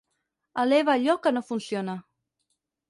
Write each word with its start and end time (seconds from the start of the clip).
Eleva 0.63 0.95
allò 0.95 1.17
que 1.27 1.35
no 1.37 1.45
funciona. 1.51 1.99